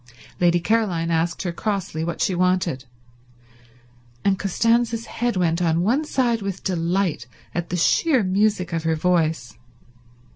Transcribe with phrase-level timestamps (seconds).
[0.39, 2.85] Lady Caroline asked her crossly what she wanted,
[4.25, 8.95] and Costanza's head went on one side with delight at the sheer music of her
[8.95, 9.59] voice.